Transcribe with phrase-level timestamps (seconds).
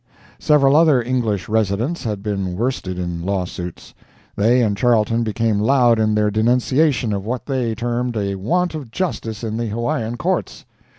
[0.39, 3.93] Several other English residents had been worsted in lawsuits.
[4.35, 8.89] They and Charlton became loud in their denunciation of what they termed a want of
[8.89, 10.65] justice in the Hawaiian Courts.